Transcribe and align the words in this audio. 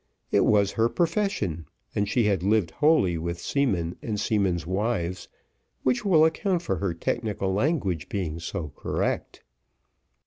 It 0.31 0.45
was 0.45 0.71
her 0.71 0.89
profession, 0.89 1.67
and 1.93 2.09
she 2.09 2.23
had 2.23 2.41
lived 2.41 2.71
wholly 2.71 3.19
with 3.19 3.37
seamen 3.39 3.97
and 4.01 4.19
seamen's 4.19 4.65
wives, 4.65 5.27
which 5.83 6.03
will 6.03 6.25
account 6.25 6.63
for 6.63 6.77
her 6.77 6.95
technical 6.95 7.53
language 7.53 8.09
being 8.09 8.39
so 8.39 8.69
correct. 8.75 9.43